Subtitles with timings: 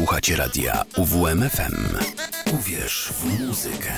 [0.00, 1.96] Słuchacie radia UWMFM.
[2.54, 3.92] Uwierz w muzykę.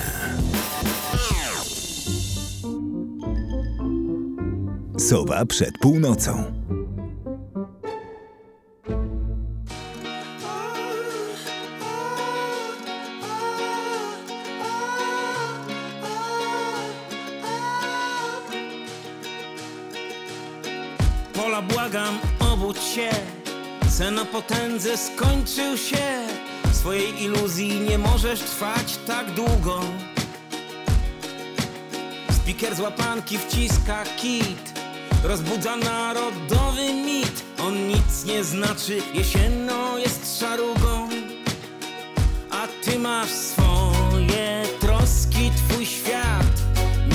[4.97, 6.62] Sowa przed północą.
[24.73, 26.27] Potędze skończył się.
[26.71, 29.79] Swojej iluzji nie możesz trwać tak długo.
[32.31, 34.79] Spiker z łapanki wciska kit.
[35.23, 37.43] Rozbudza narodowy mit.
[37.59, 41.09] On nic nie znaczy, jesienno jest szarugą.
[42.51, 45.51] A ty masz swoje troski.
[45.55, 46.53] Twój świat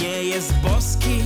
[0.01, 1.23] nie jest boski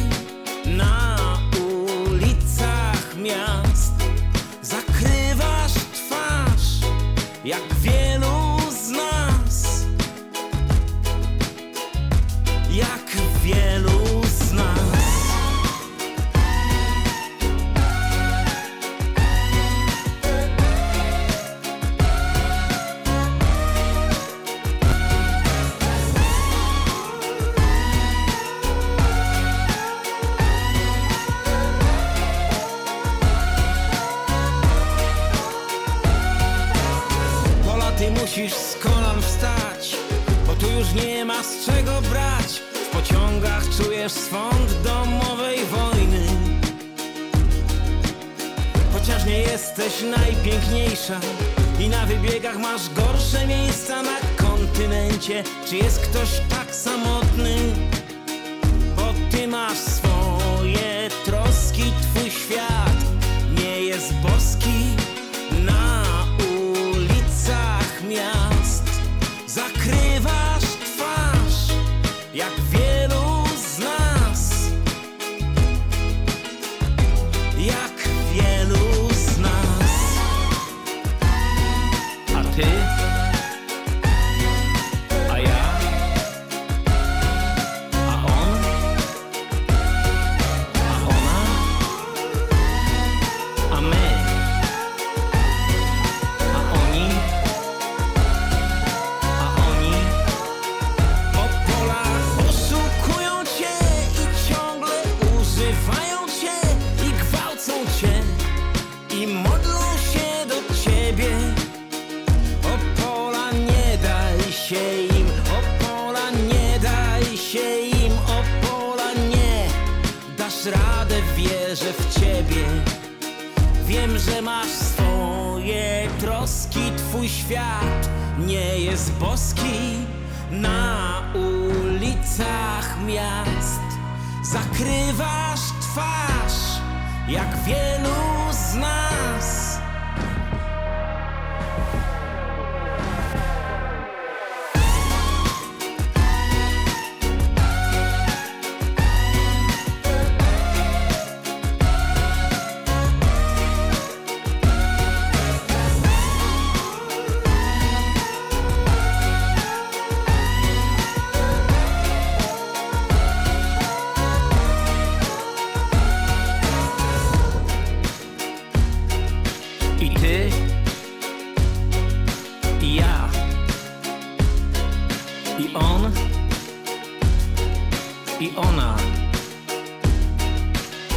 [63.92, 64.81] jest boski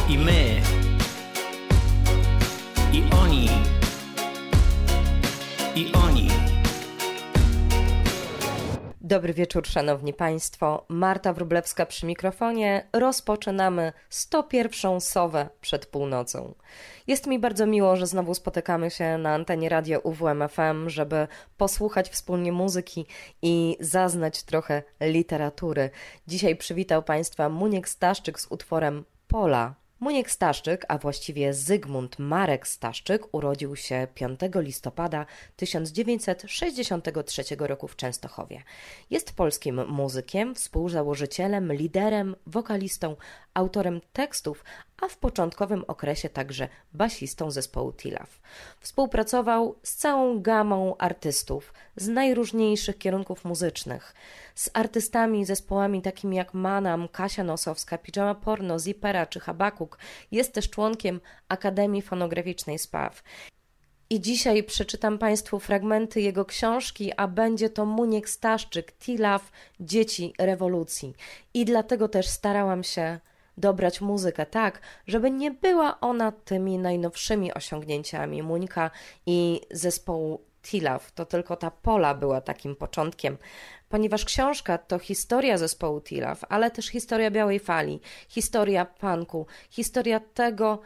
[0.08, 0.62] i my,
[2.92, 3.48] i oni,
[5.74, 6.28] i oni.
[9.00, 10.84] Dobry wieczór, szanowni państwo.
[10.88, 12.88] Marta Wróblewska przy mikrofonie.
[12.92, 15.00] Rozpoczynamy 101.
[15.00, 16.54] sowę przed północą.
[17.06, 22.52] Jest mi bardzo miło, że znowu spotykamy się na antenie radio UWMFM, żeby posłuchać wspólnie
[22.52, 23.06] muzyki
[23.42, 25.90] i zaznać trochę literatury.
[26.26, 29.85] Dzisiaj przywitał państwa Muniek Staszczyk z utworem Pola.
[30.00, 35.26] Muniek Staszczyk, a właściwie Zygmunt Marek Staszczyk, urodził się 5 listopada
[35.56, 38.62] 1963 roku w Częstochowie.
[39.10, 43.16] Jest polskim muzykiem, współzałożycielem, liderem, wokalistą,
[43.54, 44.64] autorem tekstów,
[45.02, 48.40] a w początkowym okresie także basistą zespołu Tilaf.
[48.80, 54.14] Współpracował z całą gamą artystów z najróżniejszych kierunków muzycznych,
[54.54, 59.40] z artystami, zespołami takimi jak Manam, Kasia Nosowska, Pijama Porno, Zipera czy
[59.86, 59.98] Habakuk.
[60.30, 63.22] Jest też członkiem Akademii Fonograficznej SPAW.
[64.10, 71.14] I dzisiaj przeczytam Państwu fragmenty jego książki, a będzie to Muniek Staszczyk, Tilaf, Dzieci Rewolucji.
[71.54, 73.20] I dlatego też starałam się
[73.58, 78.90] dobrać muzykę tak, żeby nie była ona tymi najnowszymi osiągnięciami Muńka
[79.26, 81.12] i zespołu Tilaf.
[81.12, 83.38] To tylko ta pola była takim początkiem,
[83.88, 90.80] ponieważ książka to historia zespołu Tilaf, ale też historia Białej Fali, historia punku, historia tego,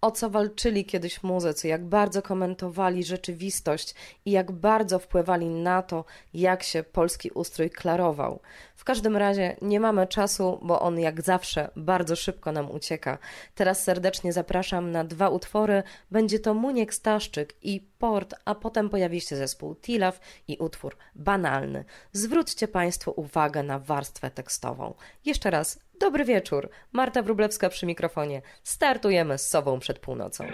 [0.00, 3.94] o co walczyli kiedyś muzycy, jak bardzo komentowali rzeczywistość
[4.24, 6.04] i jak bardzo wpływali na to,
[6.34, 8.40] jak się polski ustrój klarował.
[8.86, 13.18] Każdym razie nie mamy czasu, bo on jak zawsze bardzo szybko nam ucieka.
[13.54, 15.82] Teraz serdecznie zapraszam na dwa utwory.
[16.10, 21.84] Będzie to Muniek Staszczyk i Port, a potem pojawi się zespół Tilaf i utwór Banalny.
[22.12, 24.94] Zwróćcie Państwo uwagę na warstwę tekstową.
[25.24, 26.70] Jeszcze raz Dobry wieczór.
[26.92, 28.42] Marta Wrublewska przy mikrofonie.
[28.62, 30.44] Startujemy z sobą przed północą.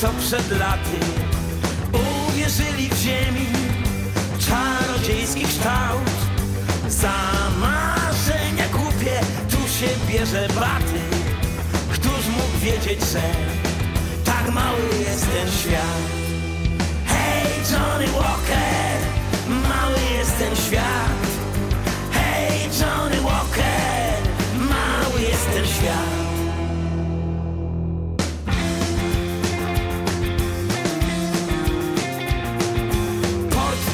[0.00, 0.98] co przed laty
[2.28, 3.46] uwierzyli w ziemi
[4.38, 6.10] czarodziejski kształt.
[6.88, 7.12] Za
[7.60, 9.20] marzenia głupie
[9.50, 11.00] tu się bierze baty.
[11.92, 13.22] Któż mógł wiedzieć, że
[14.24, 16.02] tak mały jest ten świat?
[17.06, 18.98] Hej, Johnny Walker,
[19.48, 21.29] mały jest ten świat.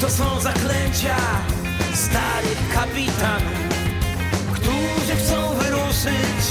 [0.06, 1.16] To są zaklęcia,
[1.94, 3.42] stary kapitan
[4.52, 6.46] Którzy chcą wyruszyć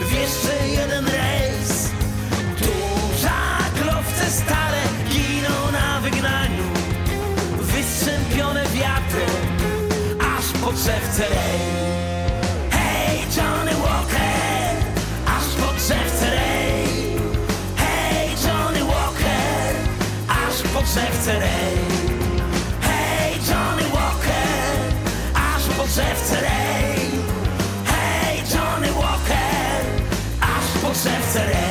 [0.00, 1.90] w jeszcze jeden rejs
[2.58, 2.72] Tu
[3.20, 6.64] żaglowce stare giną na wygnaniu
[7.60, 9.56] Wystrzępione wiatrem,
[10.38, 11.90] aż po drzewce rejs
[13.36, 14.76] Johnny Walker,
[15.26, 16.86] aż po drzewce rej.
[17.76, 19.74] Hej, Johnny Walker,
[20.28, 21.89] aż po drzewce rej.
[25.90, 27.10] drzewce rej
[27.84, 29.84] Hej Johnny Walker
[30.40, 31.69] Aż po drzewce rej.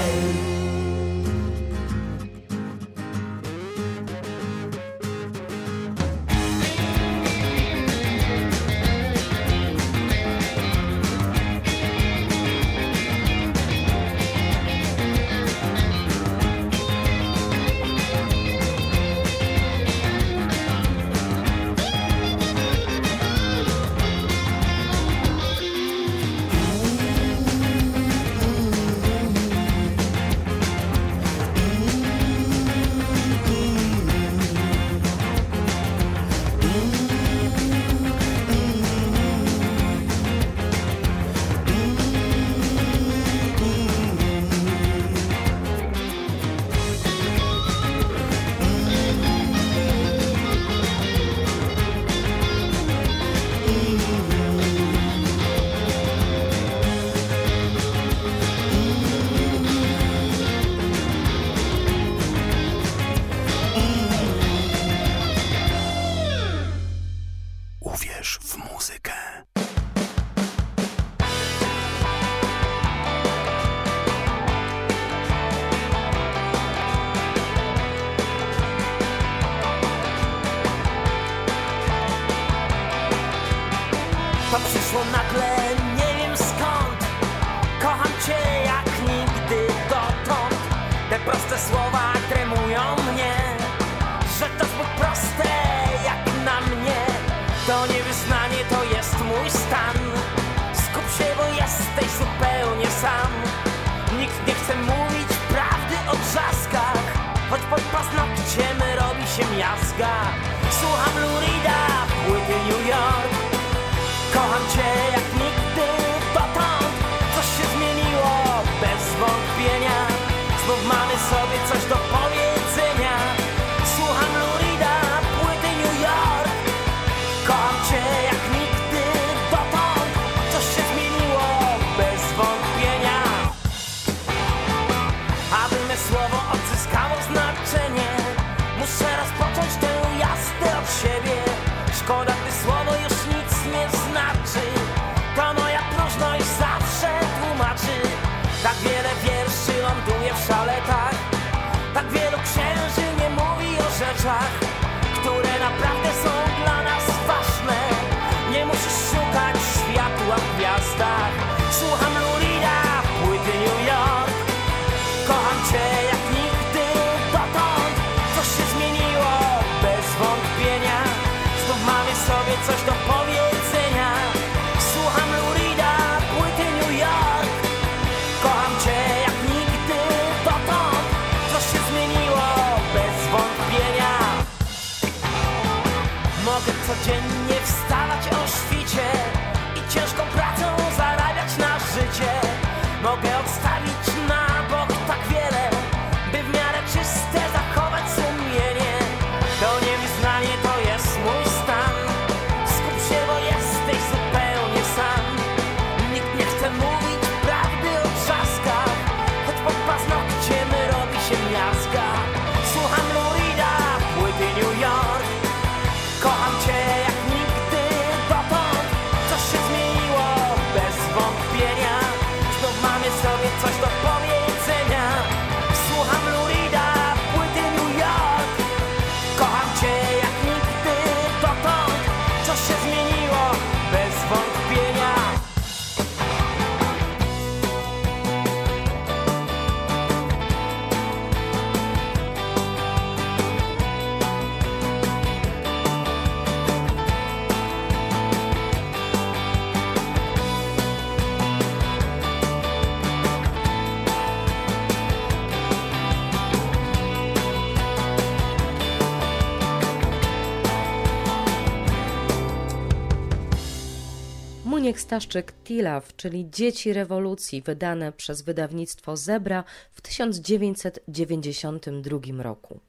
[265.09, 272.79] Staszczyk Tilaw, czyli Dzieci rewolucji, wydane przez wydawnictwo Zebra w 1992 roku.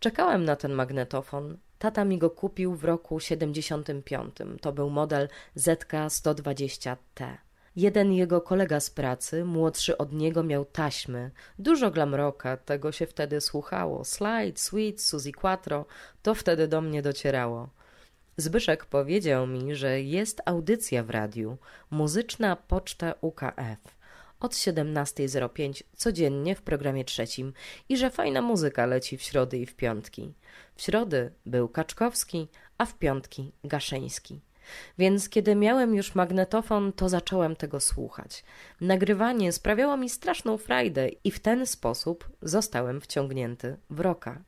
[0.00, 1.58] Czekałem na ten magnetofon.
[1.78, 4.34] Tata mi go kupił w roku 75.
[4.60, 7.36] To był model ZK-120T.
[7.76, 11.30] Jeden jego kolega z pracy, młodszy od niego, miał taśmy.
[11.58, 14.04] Dużo glamroka, tego się wtedy słuchało.
[14.04, 15.86] Slide, Sweet, Suzy Quattro,
[16.22, 17.68] to wtedy do mnie docierało.
[18.36, 21.56] Zbyszek powiedział mi, że jest audycja w radiu,
[21.90, 23.95] muzyczna poczta UKF
[24.40, 27.52] od 17.05 codziennie w programie trzecim
[27.88, 30.34] i że fajna muzyka leci w środy i w piątki.
[30.76, 34.40] W środy był Kaczkowski, a w piątki Gaszyński.
[34.98, 38.44] Więc kiedy miałem już magnetofon, to zacząłem tego słuchać.
[38.80, 44.42] Nagrywanie sprawiało mi straszną frajdę i w ten sposób zostałem wciągnięty w roka.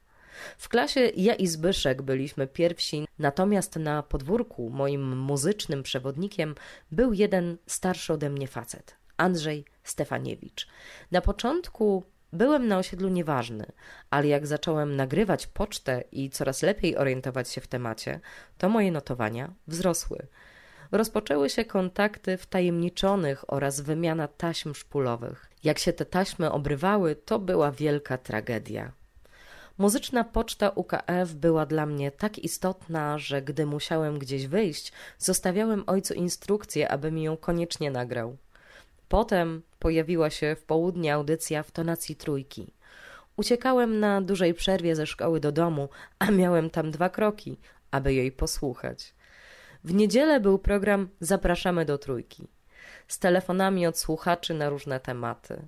[0.59, 6.55] W klasie ja i Zbyszek byliśmy pierwsi, natomiast na podwórku moim muzycznym przewodnikiem
[6.93, 10.69] był jeden starszy ode mnie facet, Andrzej Stefaniewicz.
[11.11, 13.67] Na początku byłem na osiedlu nieważny,
[14.11, 18.21] ale jak zacząłem nagrywać pocztę i coraz lepiej orientować się w temacie,
[18.59, 20.27] to moje notowania wzrosły.
[20.93, 25.51] Rozpoczęły się kontakty wtajemniczonych oraz wymiana taśm szpulowych.
[25.65, 28.93] Jak się te taśmy obrywały, to była wielka tragedia.
[29.79, 36.15] Muzyczna poczta UKF była dla mnie tak istotna, że gdy musiałem gdzieś wyjść, zostawiałem ojcu
[36.15, 38.37] instrukcję, aby mi ją koniecznie nagrał.
[39.09, 42.75] Potem pojawiła się w południe audycja w tonacji trójki.
[43.37, 45.89] Uciekałem na dużej przerwie ze szkoły do domu,
[46.19, 47.61] a miałem tam dwa kroki,
[47.91, 49.15] aby jej posłuchać.
[49.85, 52.49] W niedzielę był program Zapraszamy do trójki
[53.09, 55.63] z telefonami od słuchaczy na różne tematy.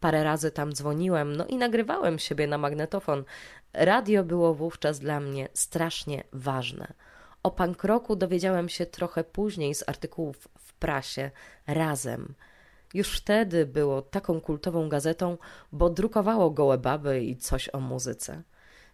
[0.00, 3.24] Parę razy tam dzwoniłem, no i nagrywałem siebie na magnetofon.
[3.72, 6.92] Radio było wówczas dla mnie strasznie ważne.
[7.42, 11.30] O pankroku dowiedziałem się trochę później z artykułów w prasie
[11.66, 12.34] razem.
[12.94, 15.38] Już wtedy było taką kultową gazetą,
[15.72, 18.42] bo drukowało gołe baby i coś o muzyce.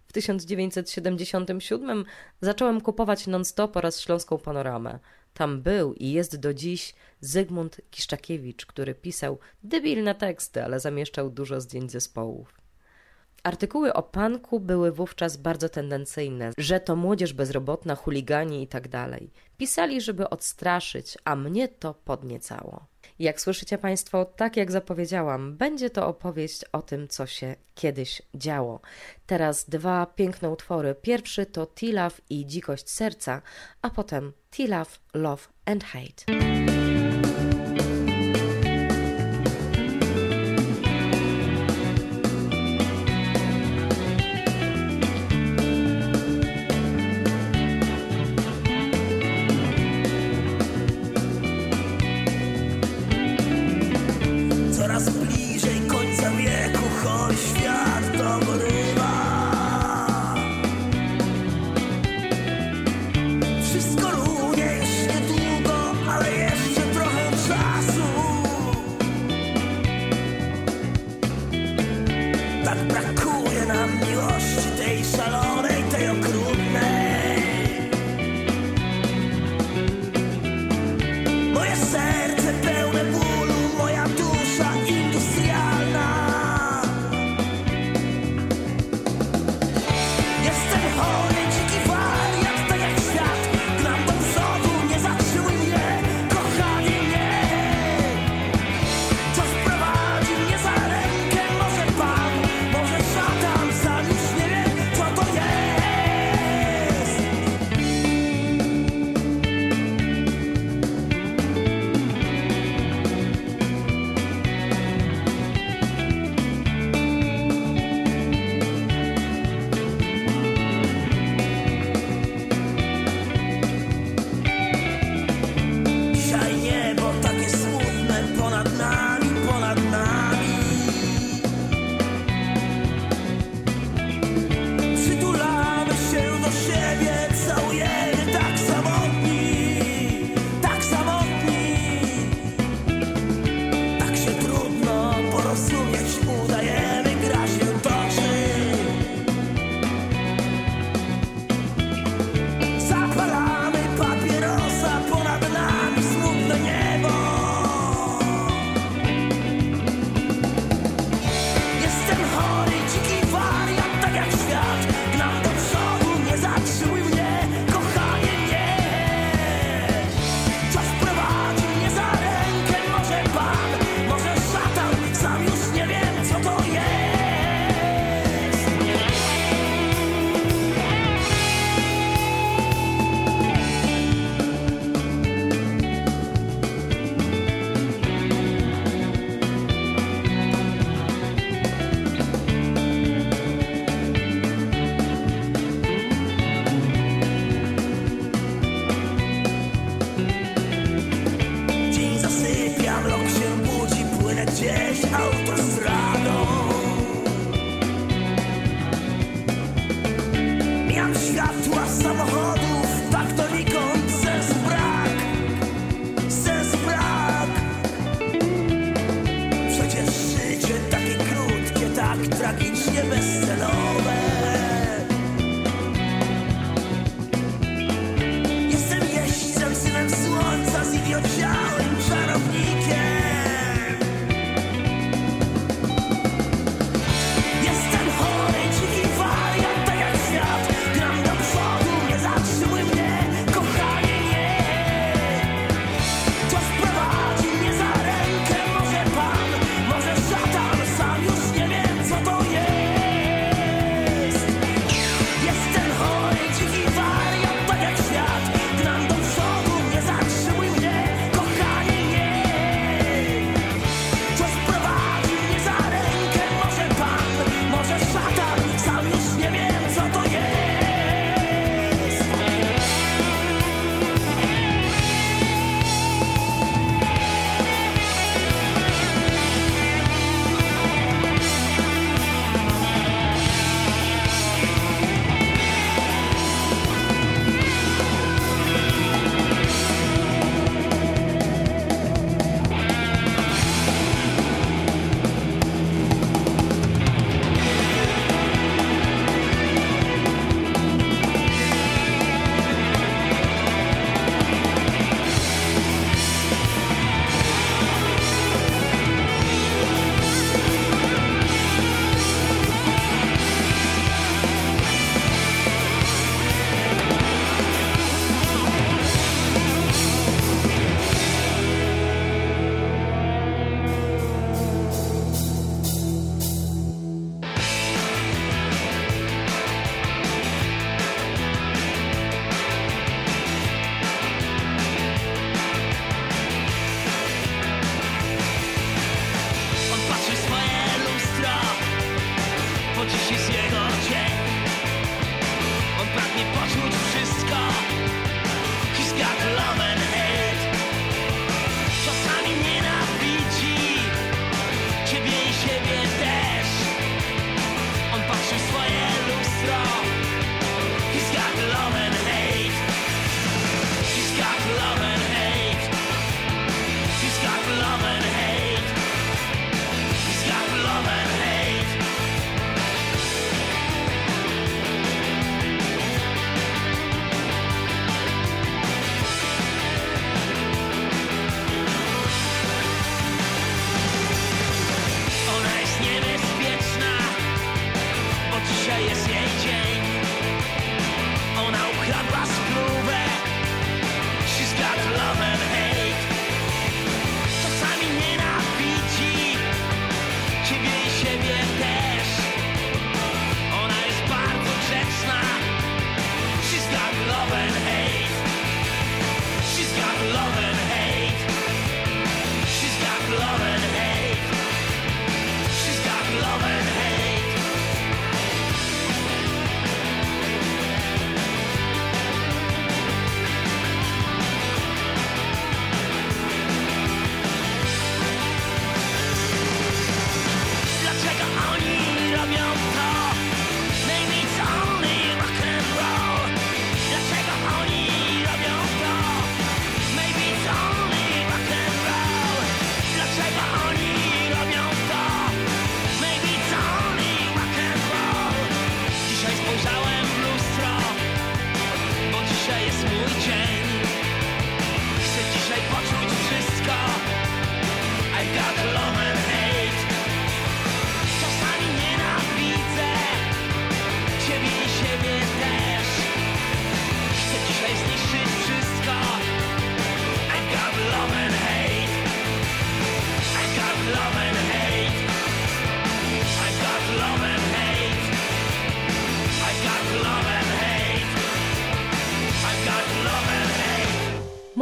[0.07, 2.05] W 1977
[2.41, 4.99] zacząłem kupować non-stop oraz Śląską Panoramę.
[5.35, 11.61] Tam był i jest do dziś Zygmunt Kiszczakiewicz, który pisał debilne teksty, ale zamieszczał dużo
[11.61, 12.61] zdjęć zespołów.
[13.43, 19.31] Artykuły o panku były wówczas bardzo tendencyjne, że to młodzież bezrobotna, chuligani i tak dalej.
[19.57, 22.90] Pisali, żeby odstraszyć, a mnie to podniecało.
[23.21, 28.81] Jak słyszycie Państwo, tak jak zapowiedziałam, będzie to opowieść o tym, co się kiedyś działo.
[29.27, 30.95] Teraz dwa piękne utwory.
[30.95, 33.43] Pierwszy to Tilaf i Dzikość Serca,
[33.83, 36.70] a potem Tilaf, Love and Hate.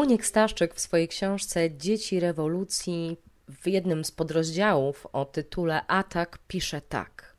[0.08, 3.16] Muniek Staszczyk w swojej książce Dzieci rewolucji
[3.48, 7.36] w jednym z podrozdziałów o tytule Atak pisze tak.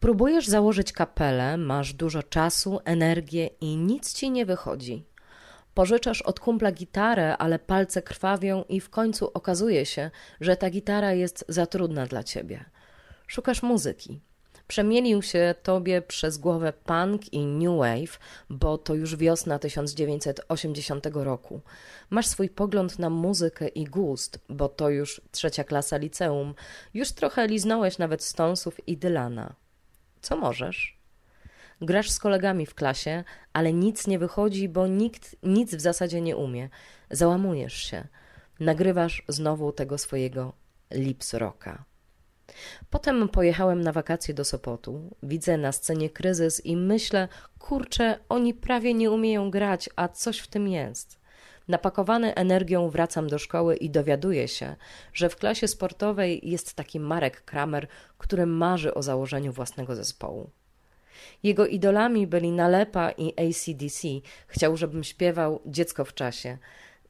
[0.00, 5.04] Próbujesz założyć kapelę, masz dużo czasu, energię i nic ci nie wychodzi.
[5.74, 11.12] Pożyczasz od kumpla gitarę, ale palce krwawią i w końcu okazuje się, że ta gitara
[11.12, 12.64] jest za trudna dla ciebie.
[13.26, 14.20] Szukasz muzyki.
[14.68, 18.18] Przemielił się tobie przez głowę punk i new wave,
[18.50, 21.60] bo to już wiosna 1980 roku.
[22.10, 26.54] Masz swój pogląd na muzykę i gust, bo to już trzecia klasa liceum.
[26.94, 29.54] Już trochę liznąłeś nawet Stonesów i Dylana.
[30.20, 30.98] Co możesz?
[31.80, 36.36] Grasz z kolegami w klasie, ale nic nie wychodzi, bo nikt nic w zasadzie nie
[36.36, 36.68] umie.
[37.10, 38.06] Załamujesz się.
[38.60, 40.52] Nagrywasz znowu tego swojego
[40.90, 41.87] lips rocka.
[42.90, 45.16] Potem pojechałem na wakacje do Sopotu.
[45.22, 50.46] Widzę na scenie kryzys i myślę, kurczę, oni prawie nie umieją grać, a coś w
[50.46, 51.18] tym jest.
[51.68, 54.76] Napakowany energią wracam do szkoły i dowiaduję się,
[55.12, 57.86] że w klasie sportowej jest taki Marek Kramer,
[58.18, 60.50] który marzy o założeniu własnego zespołu.
[61.42, 64.08] Jego idolami byli Nalepa i ACDC.
[64.46, 66.58] Chciał, żebym śpiewał Dziecko w czasie.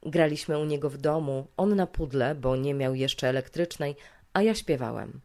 [0.02, 3.96] Graliśmy u niego w domu, on na pudle, bo nie miał jeszcze elektrycznej,
[4.32, 5.20] a ja śpiewałem.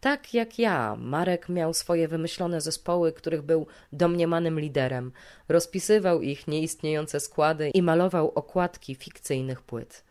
[0.00, 5.12] Tak jak ja, Marek miał swoje wymyślone zespoły, których był domniemanym liderem.
[5.48, 10.04] Rozpisywał ich nieistniejące składy i malował okładki fikcyjnych płyt.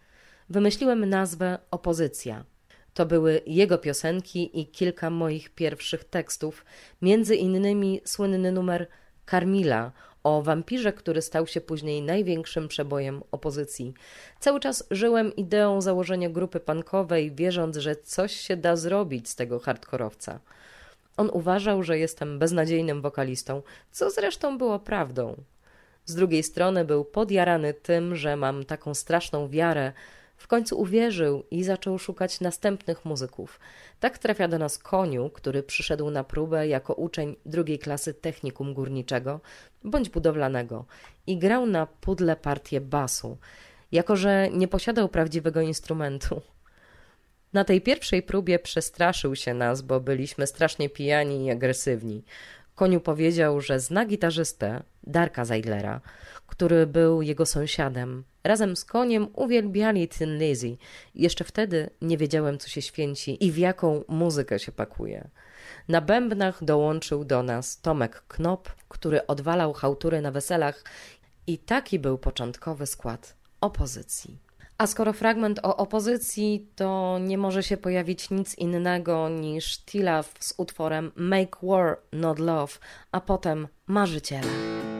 [0.49, 2.45] Wymyśliłem nazwę Opozycja.
[2.93, 6.65] To były jego piosenki i kilka moich pierwszych tekstów,
[7.01, 8.87] między innymi słynny numer
[9.25, 9.91] Karmila
[10.27, 13.93] o wampirze, który stał się później największym przebojem opozycji.
[14.39, 19.59] Cały czas żyłem ideą założenia grupy punkowej, wierząc, że coś się da zrobić z tego
[19.59, 20.39] hardkorowca.
[21.17, 23.61] On uważał, że jestem beznadziejnym wokalistą,
[23.91, 25.35] co zresztą było prawdą.
[26.05, 29.91] Z drugiej strony był podjarany tym, że mam taką straszną wiarę,
[30.37, 33.59] w końcu uwierzył i zaczął szukać następnych muzyków.
[33.99, 39.39] Tak trafia do nas Koniu, który przyszedł na próbę jako uczeń drugiej klasy technikum górniczego
[39.83, 40.85] bądź budowlanego
[41.27, 43.37] i grał na pudle partię basu,
[43.91, 46.41] jako że nie posiadał prawdziwego instrumentu.
[47.53, 52.23] Na tej pierwszej próbie przestraszył się nas, bo byliśmy strasznie pijani i agresywni.
[52.75, 56.01] Koniu powiedział, że zna gitarzystę, Darka Zeidlera,
[56.47, 58.23] który był jego sąsiadem.
[58.47, 60.77] Razem z koniem uwielbiali Tin Lizzy.
[61.15, 65.27] Jeszcze wtedy nie wiedziałem, co się święci i w jaką muzykę się pakuje.
[65.87, 70.83] Na bębnach dołączył do nas Tomek Knop, który odwalał chałtury na weselach
[71.47, 74.37] i taki był początkowy skład opozycji.
[74.77, 80.53] A skoro fragment o opozycji, to nie może się pojawić nic innego niż Tilaf z
[80.57, 82.73] utworem Make War Not Love,
[83.11, 84.96] a potem Marzyciele.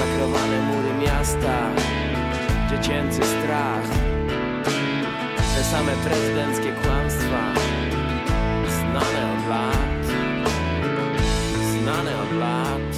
[0.00, 1.70] Zmasakrowane mury miasta
[2.70, 3.88] Dziecięcy strach.
[5.56, 7.54] Te same prezydenckie kłamstwa
[8.68, 10.04] Znane od lat
[11.72, 12.94] Znane od lat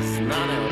[0.00, 0.71] Znane od lat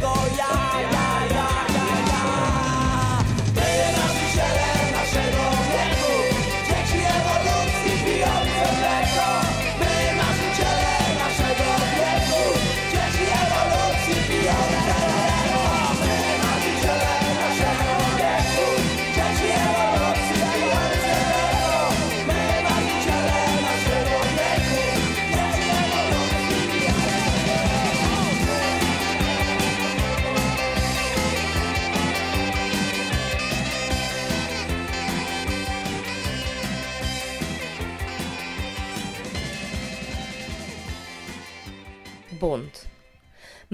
[0.00, 0.61] Yeah.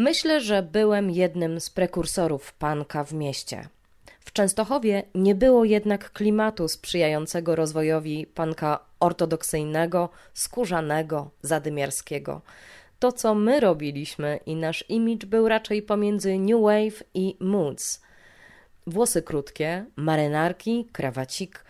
[0.01, 3.69] Myślę, że byłem jednym z prekursorów panka w mieście.
[4.21, 12.41] W Częstochowie nie było jednak klimatu sprzyjającego rozwojowi panka ortodoksyjnego, skórzanego, zadymiarskiego.
[12.99, 18.03] To, co my robiliśmy i nasz imidż był raczej pomiędzy New Wave i Moods.
[18.87, 21.65] Włosy krótkie, marynarki, krawacik,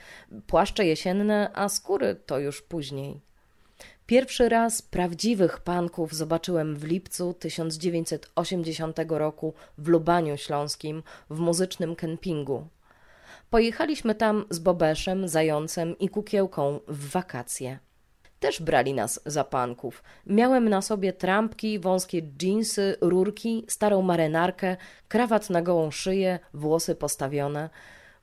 [0.47, 3.28] płaszcze jesienne, a skóry to już później.
[4.09, 12.67] Pierwszy raz prawdziwych panków zobaczyłem w lipcu 1980 roku w Lubaniu Śląskim w muzycznym kempingu.
[13.51, 17.79] Pojechaliśmy tam z Bobeszem, Zającem i Kukiełką w wakacje.
[18.41, 20.03] Też brali nas za panków.
[20.27, 24.77] Miałem na sobie trampki, wąskie dżinsy, rurki, starą marynarkę,
[25.09, 27.71] krawat na gołą szyję, włosy postawione.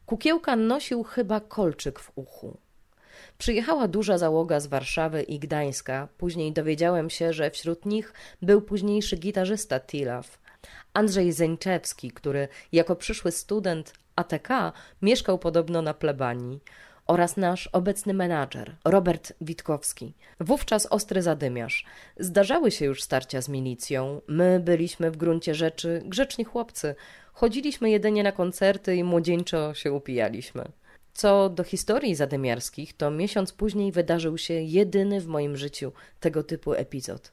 [0.05, 2.64] Kukiełka nosił chyba kolczyk w uchu.
[3.37, 6.07] Przyjechała duża załoga z Warszawy i Gdańska.
[6.17, 10.39] Później dowiedziałem się, że wśród nich był późniejszy gitarzysta Tilaw.
[10.93, 14.49] Andrzej Zeńczewski, który jako przyszły student ATK
[15.01, 16.59] mieszkał podobno na plebanii
[17.07, 20.13] oraz nasz obecny menadżer, Robert Witkowski.
[20.39, 21.85] Wówczas ostry zadymiarz.
[22.19, 24.21] Zdarzały się już starcia z milicją.
[24.27, 26.95] My byliśmy w gruncie rzeczy grzeczni chłopcy.
[27.33, 30.65] Chodziliśmy jedynie na koncerty i młodzieńczo się upijaliśmy.
[31.15, 36.73] Co do historii zadymiarskich, to miesiąc później wydarzył się jedyny w moim życiu tego typu
[36.73, 37.31] epizod.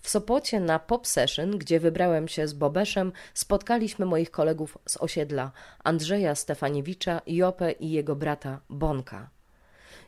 [0.00, 5.52] W Sopocie na pop session, gdzie wybrałem się z Bobeszem, spotkaliśmy moich kolegów z osiedla
[5.84, 9.30] Andrzeja Stefaniewicza, Jopę i jego brata Bonka.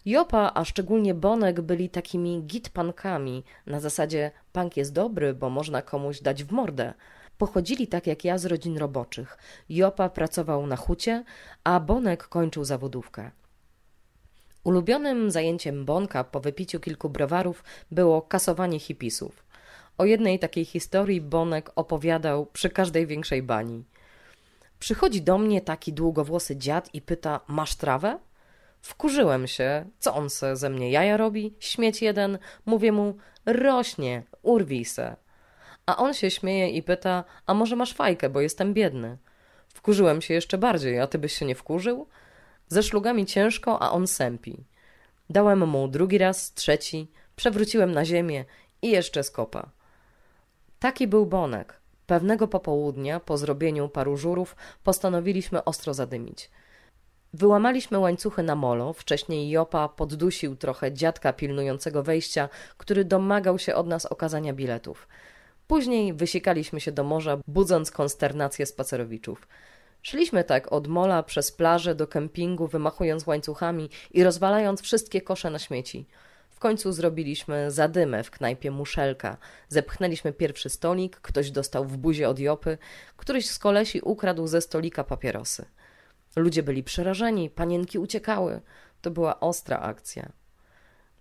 [0.06, 6.20] Jopa, a szczególnie Bonek byli takimi gitpankami, na zasadzie punk jest dobry, bo można komuś
[6.20, 6.94] dać w mordę.
[7.40, 9.38] Pochodzili tak jak ja z rodzin roboczych.
[9.68, 11.24] Jopa pracował na hucie,
[11.64, 13.30] a Bonek kończył zawodówkę.
[14.64, 19.44] Ulubionym zajęciem Bonka po wypiciu kilku browarów było kasowanie hipisów.
[19.98, 23.84] O jednej takiej historii Bonek opowiadał przy każdej większej bani.
[24.78, 28.18] Przychodzi do mnie taki długowłosy dziad i pyta: Masz trawę?
[28.80, 29.84] Wkurzyłem się.
[29.98, 31.54] Co on se ze mnie jaja robi?
[31.58, 32.38] Śmieć jeden.
[32.66, 33.16] Mówię mu:
[33.46, 35.16] Rośnie, urwij se.
[35.86, 39.18] A on się śmieje i pyta: A może masz fajkę, bo jestem biedny?
[39.74, 42.06] Wkurzyłem się jeszcze bardziej, a ty byś się nie wkurzył?
[42.68, 44.64] Ze szlugami ciężko, a on sępi.
[45.30, 48.44] Dałem mu drugi raz, trzeci, przewróciłem na ziemię
[48.82, 49.70] i jeszcze skopa.
[50.78, 51.80] Taki był Bonek.
[52.06, 56.50] Pewnego popołudnia, po zrobieniu paru żurów, postanowiliśmy ostro zadymić.
[57.34, 58.92] Wyłamaliśmy łańcuchy na molo.
[58.92, 65.08] Wcześniej Jopa poddusił trochę dziadka pilnującego wejścia, który domagał się od nas okazania biletów.
[65.70, 69.48] Później wysikaliśmy się do morza, budząc konsternację spacerowiczów.
[70.02, 75.58] Szliśmy tak od mola przez plażę do kempingu, wymachując łańcuchami i rozwalając wszystkie kosze na
[75.58, 76.06] śmieci.
[76.50, 79.36] W końcu zrobiliśmy zadymę w knajpie Muszelka.
[79.68, 82.78] Zepchnęliśmy pierwszy stolik, ktoś dostał w buzie od Jopy,
[83.16, 85.64] któryś z kolesi ukradł ze stolika papierosy.
[86.36, 88.60] Ludzie byli przerażeni, panienki uciekały.
[89.02, 90.39] To była ostra akcja.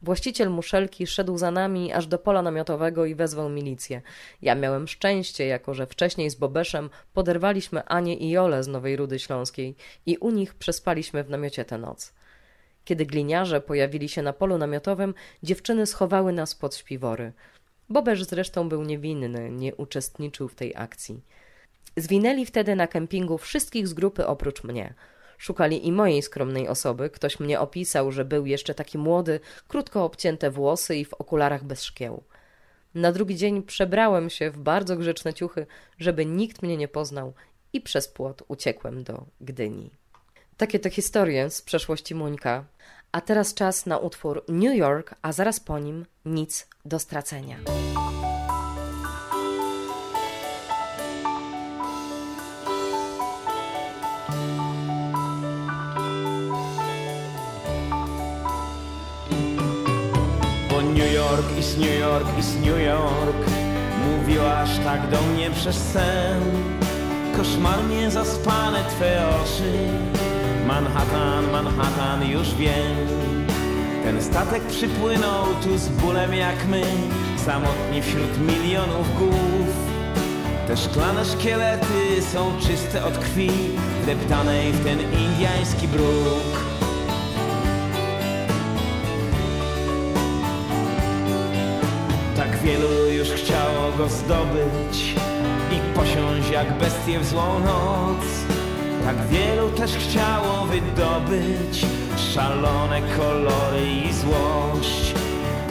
[0.01, 4.01] Właściciel muszelki szedł za nami aż do pola namiotowego i wezwał milicję.
[4.41, 9.19] Ja miałem szczęście, jako że wcześniej z Bobeszem poderwaliśmy Anię i Jolę z Nowej Rudy
[9.19, 9.75] Śląskiej
[10.05, 12.13] i u nich przespaliśmy w namiocie tę noc.
[12.85, 17.31] Kiedy gliniarze pojawili się na polu namiotowym, dziewczyny schowały nas pod śpiwory.
[17.89, 21.21] Bobesz zresztą był niewinny, nie uczestniczył w tej akcji.
[21.97, 24.93] Zwinęli wtedy na kempingu wszystkich z grupy oprócz mnie–
[25.39, 27.09] Szukali i mojej skromnej osoby.
[27.09, 31.83] Ktoś mnie opisał, że był jeszcze taki młody, krótko obcięte włosy i w okularach bez
[31.83, 32.23] szkieł.
[32.95, 35.67] Na drugi dzień przebrałem się w bardzo grzeczne ciuchy,
[35.97, 37.33] żeby nikt mnie nie poznał
[37.73, 39.91] i przez płot uciekłem do Gdyni.
[40.57, 42.65] Takie to historie z przeszłości Muńka.
[43.11, 47.57] A teraz czas na utwór New York, a zaraz po nim nic do stracenia.
[61.79, 63.49] New York, is New York.
[64.05, 66.41] Mówiłaś tak do mnie przez sen.
[67.37, 69.73] Koszmarnie zaspane twe oczy.
[70.67, 73.07] Manhattan, Manhattan, już wiem.
[74.03, 76.83] Ten statek przypłynął tu z bólem jak my.
[77.45, 79.69] Samotni wśród milionów głów.
[80.67, 83.51] Te szklane szkielety są czyste od krwi.
[84.05, 86.68] Deptanej w ten indyjski bruk
[92.63, 95.15] Wielu już chciało go zdobyć
[95.71, 98.25] i posiąść jak bestie w złą noc.
[99.03, 101.85] Tak wielu też chciało wydobyć
[102.33, 105.13] szalone kolory i złość.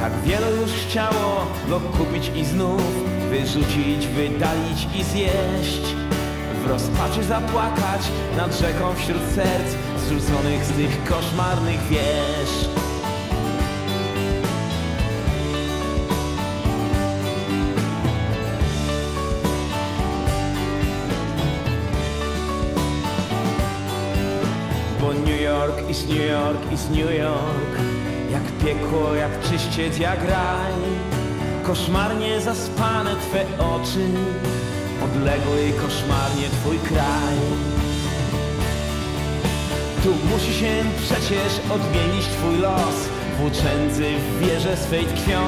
[0.01, 2.83] Tak wielu już chciało go kupić i znów
[3.31, 5.95] wyrzucić, wydalić i zjeść.
[6.65, 8.03] W rozpaczy zapłakać
[8.37, 12.69] nad rzeką wśród serc zrzuconych z tych koszmarnych wież.
[25.89, 27.73] Is New York, is New York.
[28.31, 30.73] Jak piekło, jak czyściec, jak raj.
[31.63, 34.07] Koszmarnie zaspane Twe oczy.
[35.05, 37.37] Odległy koszmarnie Twój kraj.
[40.03, 42.99] Tu musi się przecież odmienić Twój los.
[43.39, 45.43] Włóczędzy w wieże swej tkwią.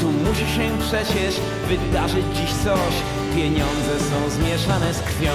[0.00, 1.34] Tu musi się przecież
[1.68, 2.94] wydarzyć dziś coś.
[3.36, 5.32] Pieniądze są zmieszane z krwią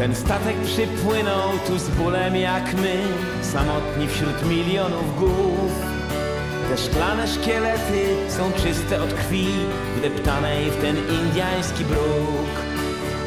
[0.00, 2.96] Ten statek przypłynął tu z bólem jak my,
[3.42, 5.72] samotni wśród milionów głów.
[6.68, 9.46] Te szklane szkielety są czyste od krwi,
[9.96, 12.52] wdeptanej w ten indyjski bruk.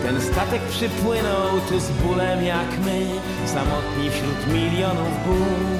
[0.03, 2.99] Ten statek przypłynął tu z bólem jak my,
[3.45, 5.79] samotni wśród milionów głów.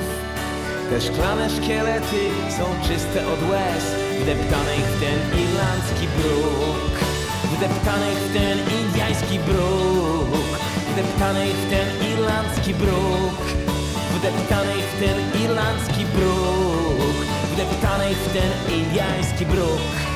[0.89, 2.21] Te szklane szkielety
[2.57, 3.83] są czyste od łez,
[4.21, 6.93] wdeptanych w ten irlandzki bruk.
[7.57, 10.42] Wdeptanych w ten indyjski bruk.
[10.93, 13.41] Wdeptanych w ten irlandzki bruk.
[14.15, 17.25] Wdeptanych w ten irlandzki bruk.
[17.53, 20.12] Wdeptanych w ten indyjski bruk.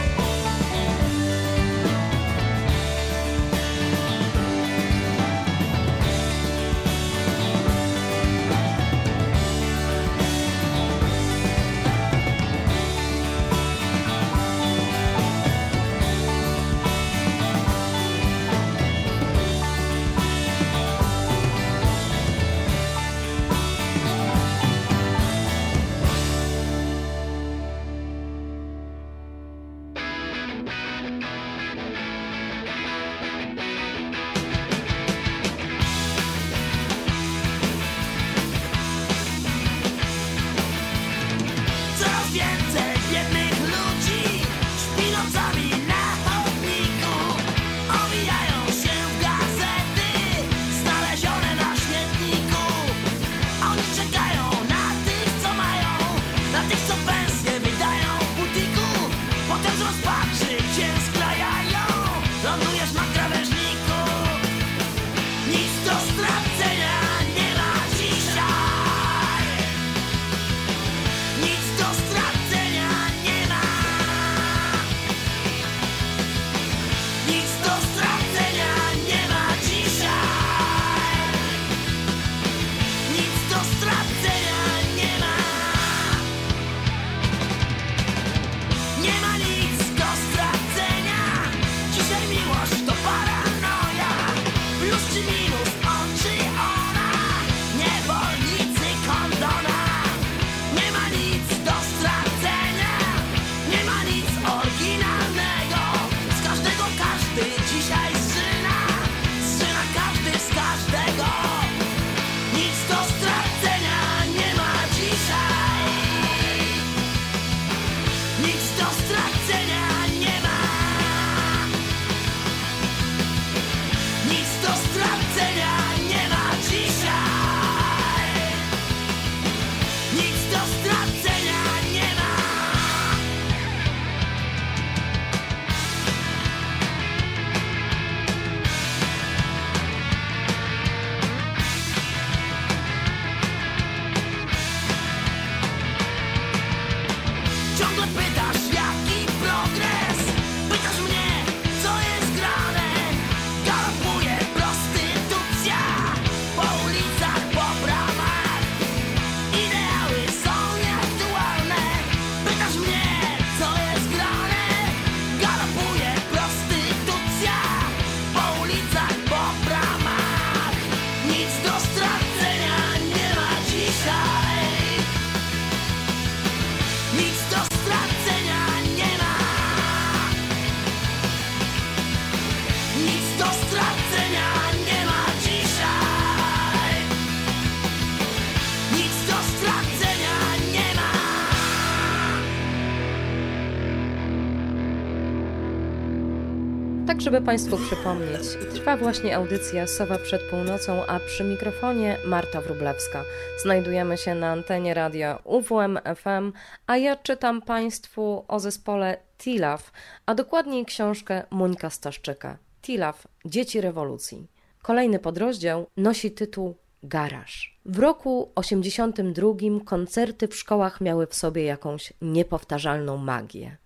[197.28, 203.24] Żeby Państwu przypomnieć, trwa właśnie audycja Sowa przed północą, a przy mikrofonie Marta Wrublewska.
[203.62, 206.54] Znajdujemy się na antenie radia UWM FM,
[206.88, 209.92] a ja czytam Państwu o zespole TILAF,
[210.26, 212.58] a dokładniej książkę Monika Staszczyka.
[212.82, 214.48] TILAF– Dzieci rewolucji.
[214.82, 217.80] Kolejny podrozdział nosi tytuł Garaż.
[217.86, 219.50] W roku 82
[219.86, 223.78] koncerty w szkołach miały w sobie jakąś niepowtarzalną magię.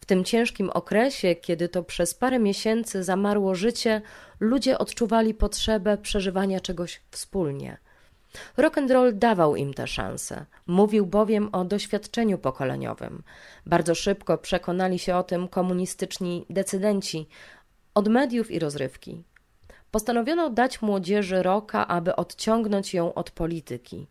[0.00, 4.02] W tym ciężkim okresie, kiedy to przez parę miesięcy zamarło życie,
[4.40, 7.78] ludzie odczuwali potrzebę przeżywania czegoś wspólnie.
[8.56, 10.46] Rock and roll dawał im tę szansę.
[10.66, 13.22] Mówił bowiem o doświadczeniu pokoleniowym.
[13.66, 17.28] Bardzo szybko przekonali się o tym komunistyczni decydenci
[17.94, 19.22] od mediów i rozrywki.
[19.90, 24.06] Postanowiono dać młodzieży roka, aby odciągnąć ją od polityki.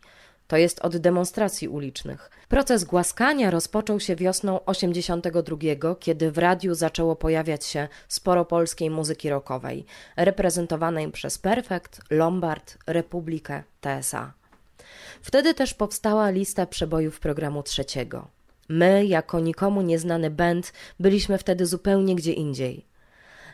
[0.48, 2.30] To jest od demonstracji ulicznych.
[2.48, 5.56] Proces głaskania rozpoczął się wiosną 82,
[6.00, 9.84] kiedy w radiu zaczęło pojawiać się sporo polskiej muzyki rockowej,
[10.16, 14.32] reprezentowanej przez Perfekt, Lombard, Republikę, TSA.
[15.22, 18.28] Wtedy też powstała lista przebojów programu trzeciego.
[18.68, 22.86] My, jako nikomu nieznany band, byliśmy wtedy zupełnie gdzie indziej.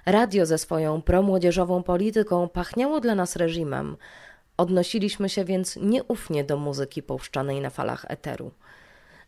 [0.06, 3.96] Radio ze swoją promłodzieżową polityką pachniało dla nas reżimem.
[4.56, 8.52] Odnosiliśmy się więc nieufnie do muzyki puszczanej na falach eteru.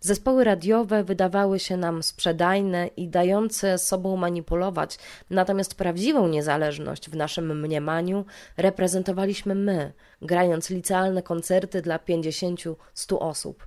[0.01, 4.99] Zespoły radiowe wydawały się nam sprzedajne i dające sobą manipulować,
[5.31, 8.25] natomiast prawdziwą niezależność w naszym mniemaniu
[8.57, 12.75] reprezentowaliśmy my, grając licealne koncerty dla 50-100
[13.18, 13.66] osób.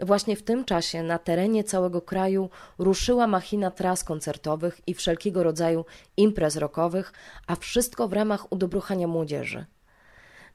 [0.00, 5.84] Właśnie w tym czasie na terenie całego kraju ruszyła machina tras koncertowych i wszelkiego rodzaju
[6.16, 7.12] imprez rockowych,
[7.46, 9.66] a wszystko w ramach udobruchania młodzieży.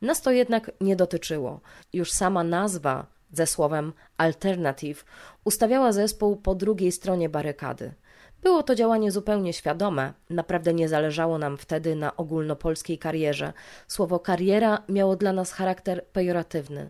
[0.01, 1.61] Nas to jednak nie dotyczyło.
[1.93, 5.05] Już sama nazwa ze słowem alternative
[5.43, 7.93] ustawiała zespół po drugiej stronie barykady.
[8.43, 13.53] Było to działanie zupełnie świadome, naprawdę nie zależało nam wtedy na ogólnopolskiej karierze.
[13.87, 16.89] Słowo kariera miało dla nas charakter pejoratywny.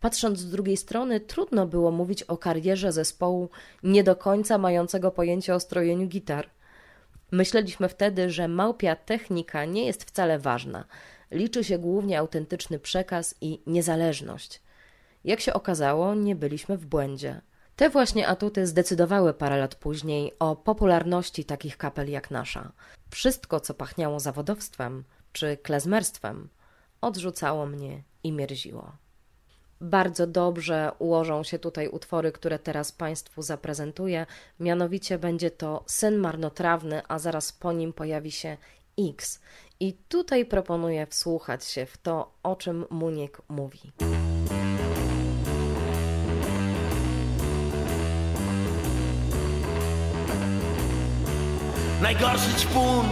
[0.00, 3.48] Patrząc z drugiej strony, trudno było mówić o karierze zespołu
[3.82, 6.50] nie do końca mającego pojęcie o strojeniu gitar.
[7.30, 10.84] Myśleliśmy wtedy, że małpia technika nie jest wcale ważna.
[11.34, 14.62] Liczy się głównie autentyczny przekaz i niezależność.
[15.24, 17.40] Jak się okazało, nie byliśmy w błędzie.
[17.76, 22.72] Te właśnie atuty zdecydowały parę lat później o popularności takich kapel jak nasza.
[23.10, 26.48] Wszystko, co pachniało zawodowstwem czy klezmerstwem,
[27.00, 28.92] odrzucało mnie i mierziło.
[29.80, 34.26] Bardzo dobrze ułożą się tutaj utwory, które teraz Państwu zaprezentuję.
[34.60, 38.56] Mianowicie będzie to Syn Marnotrawny, a zaraz po nim pojawi się
[38.98, 39.40] X.
[39.80, 43.92] I tutaj proponuję wsłuchać się w to, o czym Muniek mówi.
[52.02, 53.06] Najgorszy ćpun,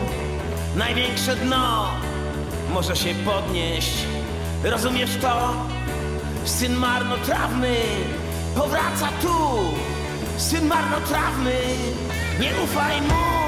[0.77, 1.91] największe dno
[2.75, 4.07] Może się podnieść,
[4.65, 5.53] rozumiesz to?
[6.45, 7.77] Syn marnotrawny
[8.55, 9.59] powraca tu
[10.37, 11.57] Syn marnotrawny,
[12.41, 13.42] nie ufaj mu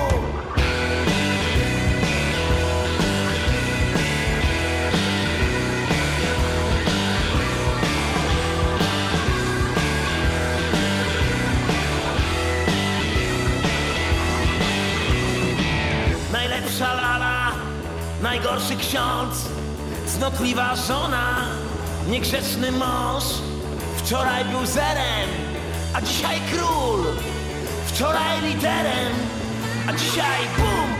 [18.24, 19.48] najgorszy ksiądz
[20.06, 21.46] Cnotliwa żona,
[22.08, 23.24] niegrzeczny mąż.
[23.96, 25.28] Wczoraj był zerem,
[25.94, 27.04] a dzisiaj król.
[27.86, 29.12] Wczoraj liderem,
[29.88, 30.93] a dzisiaj bum,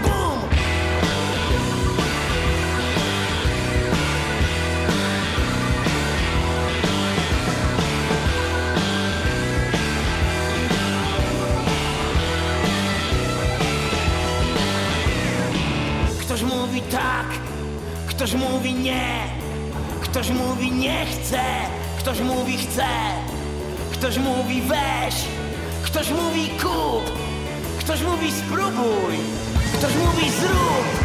[18.25, 19.07] ktoś mówi nie.
[20.01, 21.41] Ktoś mówi nie chce,
[21.99, 22.87] ktoś mówi chce.
[23.93, 25.15] Ktoś mówi weź,
[25.83, 27.13] ktoś mówi kup.
[27.79, 29.17] Ktoś mówi spróbuj,
[29.79, 31.04] ktoś mówi zrób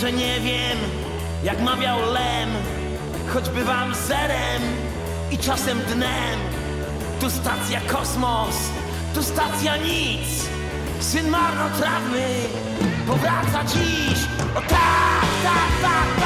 [0.00, 0.78] że nie wiem,
[1.44, 2.48] jak mawiał Lem.
[3.28, 4.62] Choć bywam zerem
[5.30, 6.38] i czasem dnem.
[7.20, 8.56] Tu stacja kosmos,
[9.14, 10.28] tu stacja nic.
[11.00, 12.26] Syn marnotrawny
[13.06, 14.18] powraca dziś.
[14.54, 16.17] O tak, tak, tak,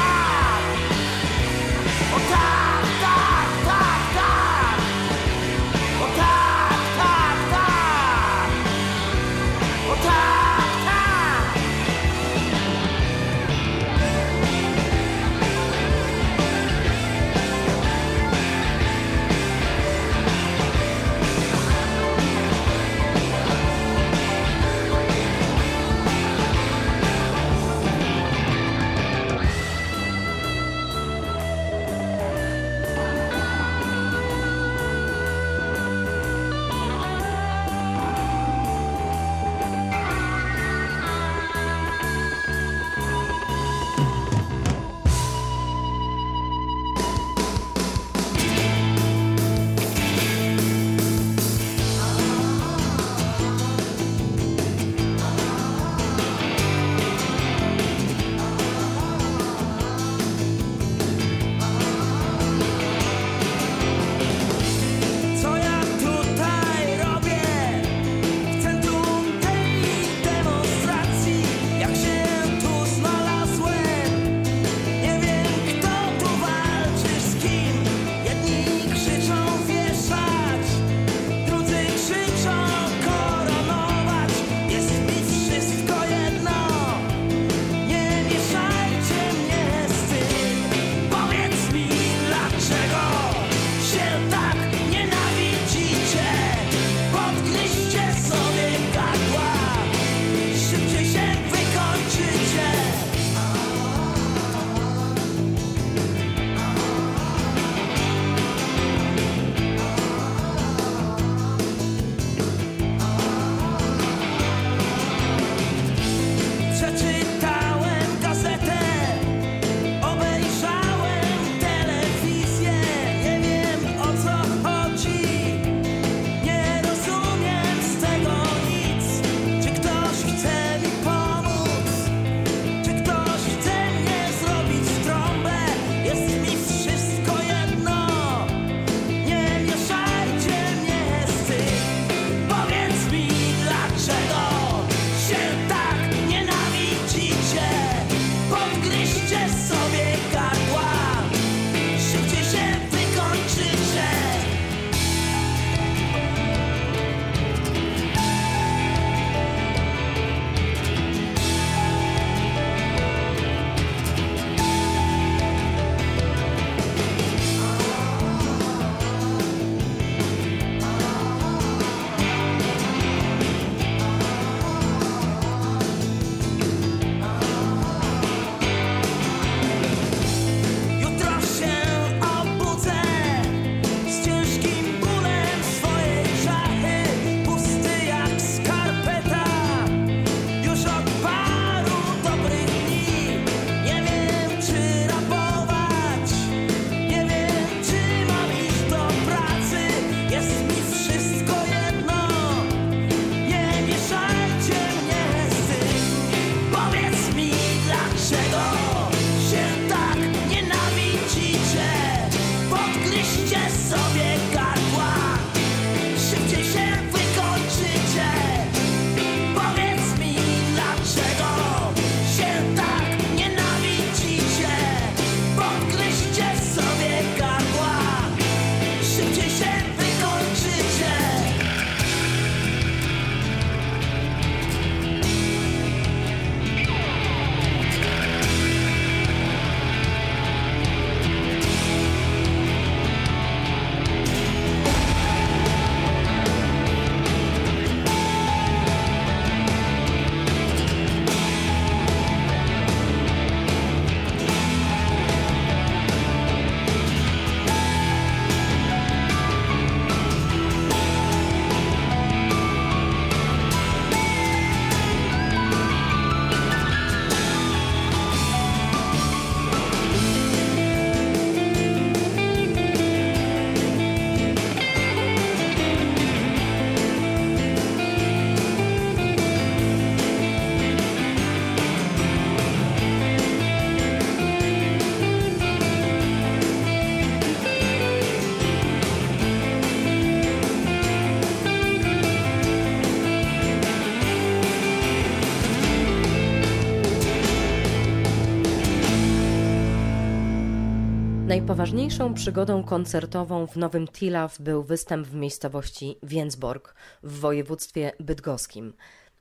[301.83, 308.93] Najpoważniejszą przygodą koncertową w Nowym Tilaw był występ w miejscowości Więcborg w województwie bydgoskim.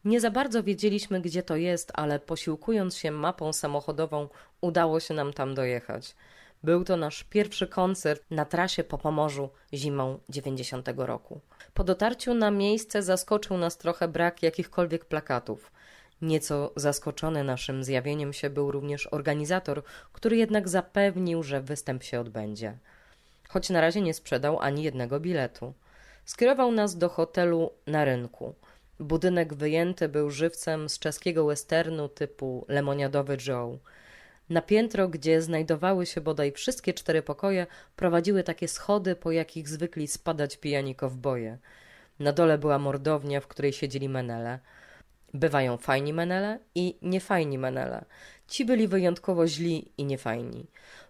[0.04, 4.28] Nie za bardzo wiedzieliśmy, gdzie to jest, ale posiłkując się mapą samochodową,
[4.60, 6.14] udało się nam tam dojechać.
[6.62, 11.40] Był to nasz pierwszy koncert na trasie po Pomorzu zimą 90 roku.
[11.74, 15.72] Po dotarciu na miejsce zaskoczył nas trochę brak jakichkolwiek plakatów.
[16.22, 22.76] Nieco zaskoczony naszym zjawieniem się był również organizator, który jednak zapewnił, że występ się odbędzie.
[23.48, 25.72] Choć na razie nie sprzedał ani jednego biletu.
[26.24, 28.54] Skierował nas do hotelu na rynku.
[29.00, 33.78] Budynek wyjęty był żywcem z czeskiego westernu typu Lemoniadowy Joe.
[34.50, 37.66] Na piętro, gdzie znajdowały się bodaj wszystkie cztery pokoje,
[37.96, 41.58] prowadziły takie schody, po jakich zwykli spadać pijani kowboje.
[42.18, 44.58] Na dole była mordownia, w której siedzieli menele.
[45.34, 48.04] Bywają fajni menele i niefajni menele.
[48.48, 50.66] Ci byli wyjątkowo źli i niefajni.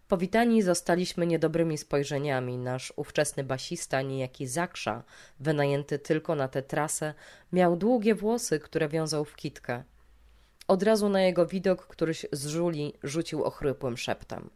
[0.09, 2.59] Powitani zostaliśmy niedobrymi spojrzeniami.
[2.59, 5.03] Nasz ówczesny basista, niejaki Zakrza,
[5.41, 7.15] wynajęty tylko na tę trasę,
[7.53, 9.83] miał długie włosy, które wiązał w kitkę.
[10.69, 14.51] Od razu na jego widok któryś z żuli rzucił ochrypłym szeptem.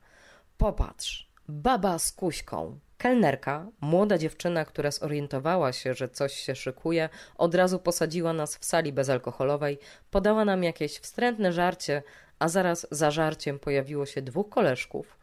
[0.59, 2.79] Popatrz, baba z kuśką.
[2.99, 8.65] Kelnerka, młoda dziewczyna, która zorientowała się, że coś się szykuje, od razu posadziła nas w
[8.65, 9.79] sali bezalkoholowej,
[10.11, 12.03] podała nam jakieś wstrętne żarcie,
[12.39, 15.19] a zaraz za żarciem pojawiło się dwóch koleżków.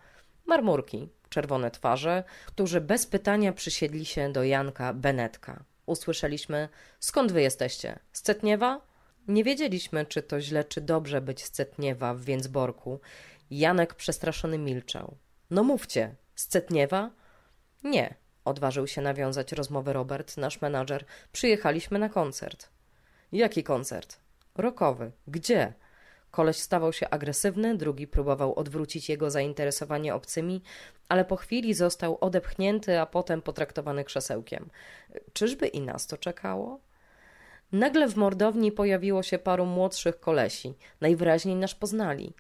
[0.46, 5.64] Marmurki, czerwone twarze, którzy bez pytania przysiedli się do Janka Benetka.
[5.86, 6.70] Usłyszeliśmy,
[7.00, 8.00] skąd wy jesteście?
[8.12, 8.82] Z Cetniewa?
[9.28, 13.00] Nie wiedzieliśmy, czy to źle, czy dobrze być z Cetniewa w Więcborku.
[13.52, 15.18] Janek przestraszony milczał.
[15.54, 17.12] No mówcie, z Cetniewa?
[17.84, 21.06] Nie, odważył się nawiązać rozmowę Robert, nasz menadżer.
[21.32, 22.70] Przyjechaliśmy na koncert.
[23.32, 24.20] Jaki koncert?
[24.56, 25.12] Rokowy.
[25.28, 25.74] Gdzie?
[26.32, 30.62] Koleś stawał się agresywny, drugi próbował odwrócić jego zainteresowanie obcymi,
[31.10, 34.70] ale po chwili został odepchnięty, a potem potraktowany krzesełkiem.
[35.34, 36.80] Czyżby i nas to czekało?
[37.72, 40.74] Nagle w mordowni pojawiło się paru młodszych kolesi.
[41.02, 42.34] Najwyraźniej nas poznali.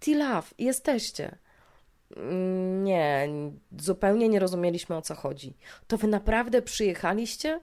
[0.00, 1.38] Tilaf, jesteście.
[2.16, 3.28] Mm, nie,
[3.78, 5.54] zupełnie nie rozumieliśmy o co chodzi.
[5.86, 7.60] To wy naprawdę przyjechaliście?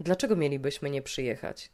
[0.00, 1.70] Dlaczego mielibyśmy nie przyjechać?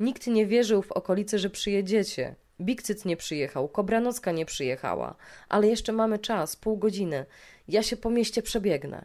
[0.00, 2.34] Nikt nie wierzył w okolicy, że przyjedziecie.
[2.60, 5.14] Bikcyc nie przyjechał, Kobranocka nie przyjechała,
[5.48, 7.26] ale jeszcze mamy czas, pół godziny.
[7.68, 9.04] Ja się po mieście przebiegnę.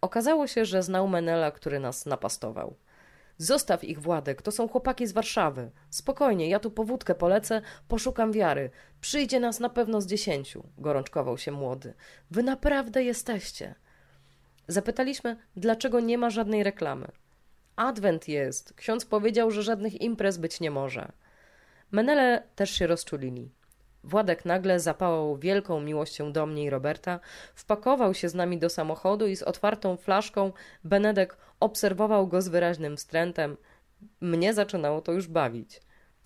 [0.00, 2.74] Okazało się, że znał Menela, który nas napastował.
[3.38, 5.70] Zostaw ich, Władek, to są chłopaki z Warszawy.
[5.90, 8.70] Spokojnie, ja tu po wódkę polecę, poszukam wiary.
[9.00, 11.94] Przyjdzie nas na pewno z dziesięciu, gorączkował się młody.
[12.30, 13.74] Wy naprawdę jesteście.
[14.68, 17.08] Zapytaliśmy, dlaczego nie ma żadnej reklamy.
[17.76, 18.74] Adwent jest.
[18.74, 21.12] Ksiądz powiedział, że żadnych imprez być nie może.
[21.90, 23.50] Menele też się rozczulili.
[24.06, 27.20] Władek nagle zapałał wielką miłością do mnie i Roberta,
[27.54, 30.52] wpakował się z nami do samochodu i z otwartą flaszką
[30.84, 33.56] Benedek obserwował go z wyraźnym wstrętem.
[34.20, 35.80] Mnie zaczynało to już bawić.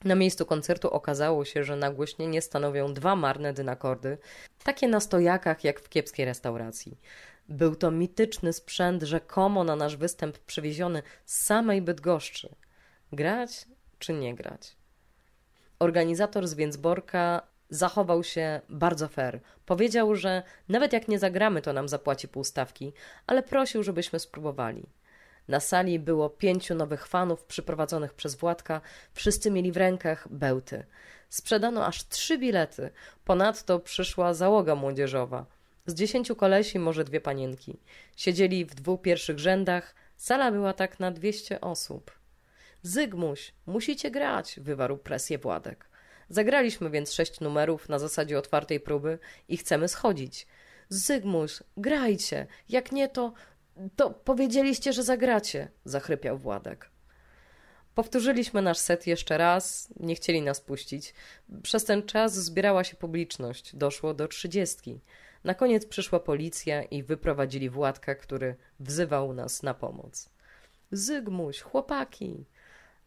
[0.04, 4.18] Na miejscu koncertu okazało się, że nagłośnienie stanowią dwa marne dynakordy,
[4.64, 6.98] takie na stojakach jak w kiepskiej restauracji.
[7.48, 12.54] Był to mityczny sprzęt, rzekomo na nasz występ przywieziony z samej Bydgoszczy.
[13.12, 13.66] Grać
[13.98, 14.76] czy nie grać?
[15.78, 19.40] Organizator z Więcborka zachował się bardzo fair.
[19.66, 22.92] Powiedział, że nawet jak nie zagramy, to nam zapłaci półstawki,
[23.26, 24.86] ale prosił, żebyśmy spróbowali.
[25.48, 28.80] Na sali było pięciu nowych fanów przyprowadzonych przez Władka.
[29.14, 30.84] Wszyscy mieli w rękach bełty.
[31.28, 32.90] Sprzedano aż trzy bilety.
[33.24, 35.46] Ponadto przyszła załoga młodzieżowa.
[35.86, 37.78] Z dziesięciu kolesi, może dwie panienki.
[38.16, 39.94] Siedzieli w dwóch pierwszych rzędach.
[40.16, 42.10] Sala była tak na dwieście osób.
[42.82, 45.89] Zygmuś, musicie grać, wywarł presję Władek.
[46.30, 49.18] Zagraliśmy więc sześć numerów na zasadzie otwartej próby
[49.48, 50.46] i chcemy schodzić.
[50.88, 53.32] Zygmuś, grajcie, jak nie to,
[53.96, 56.90] to powiedzieliście, że zagracie, zachrypiał Władek.
[57.94, 61.14] Powtórzyliśmy nasz set jeszcze raz, nie chcieli nas puścić.
[61.62, 65.00] Przez ten czas zbierała się publiczność, doszło do trzydziestki.
[65.44, 70.30] Na koniec przyszła policja i wyprowadzili Władka, który wzywał nas na pomoc.
[70.92, 72.44] Zygmuś, chłopaki,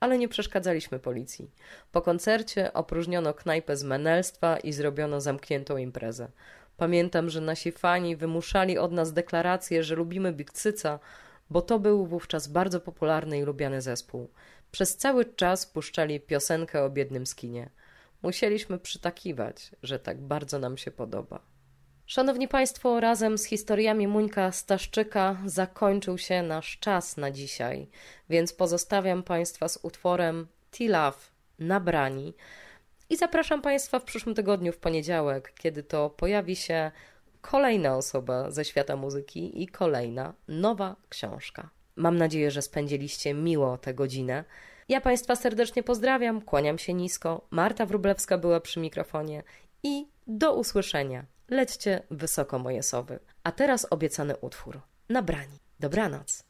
[0.04, 1.52] ale nie przeszkadzaliśmy policji.
[1.92, 6.28] Po koncercie opróżniono knajpę z menelstwa i zrobiono zamkniętą imprezę.
[6.78, 11.00] Pamiętam, że nasi fani wymuszali od nas deklarację, że lubimy Big Cyca,
[11.50, 14.30] bo to był wówczas bardzo popularny i lubiany zespół.
[14.72, 17.70] Przez cały czas puszczali piosenkę o biednym skinie.
[18.22, 21.53] Musieliśmy przytakiwać, że tak bardzo nam się podoba.
[22.14, 27.88] Szanowni Państwo, razem z historiami Muńka Staszczyka zakończył się nasz czas na dzisiaj,
[28.30, 32.34] więc pozostawiam Państwa z utworem Tilaw na brani
[33.10, 36.92] i zapraszam Państwa w przyszłym tygodniu, w poniedziałek, kiedy to pojawi się
[37.42, 41.70] kolejna osoba ze świata muzyki i kolejna nowa książka.
[41.96, 44.44] Mam nadzieję, że spędziliście miło tę godzinę.
[44.90, 47.48] Ja Państwa serdecznie pozdrawiam, kłaniam się nisko.
[47.52, 49.44] Marta Wrublewska była przy mikrofonie
[49.84, 53.20] i do usłyszenia lećcie wysoko moje sowy.
[53.44, 54.82] A teraz obiecany utwór.
[55.10, 55.60] Na brani.
[55.80, 56.44] Dobranoc.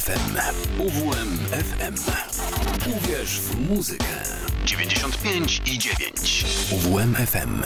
[0.00, 0.36] FM.
[0.78, 1.94] UWM FM.
[2.90, 4.04] Uwierz w muzykę.
[4.64, 6.44] 95 i 9.
[6.72, 7.62] UWM FM.